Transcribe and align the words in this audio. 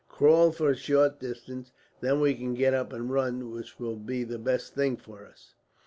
Crawl 0.09 0.51
for 0.51 0.71
a 0.71 0.75
short 0.75 1.19
distance, 1.19 1.71
then 1.99 2.19
we 2.19 2.33
can 2.33 2.55
get 2.55 2.73
up 2.73 2.91
and 2.91 3.11
run, 3.11 3.51
which 3.51 3.79
will 3.79 3.97
be 3.97 4.23
the 4.23 4.39
best 4.39 4.73
thing 4.73 4.97
for 4.97 5.27
us." 5.27 5.53